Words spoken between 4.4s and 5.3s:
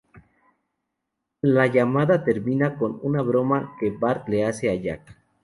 hace a Jack.